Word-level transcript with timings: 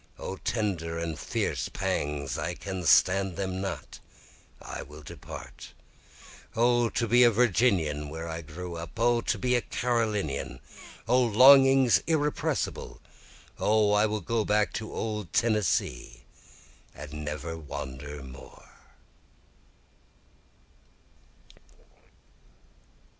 O 0.17 0.37
tender 0.37 0.97
and 0.97 1.19
fierce 1.19 1.69
pangs, 1.69 2.35
I 2.35 2.55
can 2.55 2.85
stand 2.87 3.35
them 3.37 3.61
not, 3.61 3.99
I 4.59 4.81
will 4.81 5.03
depart; 5.03 5.73
O 6.55 6.89
to 6.89 7.07
be 7.07 7.21
a 7.23 7.29
Virginian 7.29 8.09
where 8.09 8.27
I 8.27 8.41
grew 8.41 8.75
up! 8.77 8.99
O 8.99 9.21
to 9.21 9.37
be 9.37 9.53
a 9.53 9.61
Carolinian! 9.61 10.59
O 11.07 11.21
longings 11.21 12.01
irrepressible! 12.07 12.99
O 13.59 13.91
I 13.91 14.07
will 14.07 14.21
go 14.21 14.43
back 14.43 14.73
to 14.73 14.91
old 14.91 15.31
Tennessee 15.33 16.23
and 16.95 17.13
never 17.13 17.55
wander 17.55 18.23
more. 18.23 18.69